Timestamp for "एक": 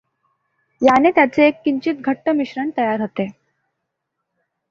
1.47-1.61